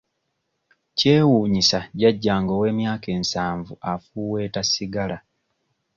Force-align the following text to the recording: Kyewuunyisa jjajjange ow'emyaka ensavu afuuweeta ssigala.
Kyewuunyisa 0.97 1.79
jjajjange 1.95 2.51
ow'emyaka 2.57 3.07
ensavu 3.17 3.73
afuuweeta 3.91 4.61
ssigala. 4.65 5.17